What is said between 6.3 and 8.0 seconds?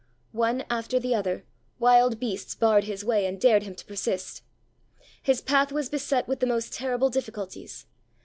the most terrible difficulties.